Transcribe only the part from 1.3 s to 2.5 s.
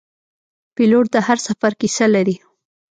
سفر کیسه لري.